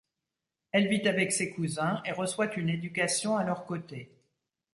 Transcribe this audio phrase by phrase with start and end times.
[0.71, 4.09] Elle vit avec ses cousins et reçoit une éducation à leurs côtés.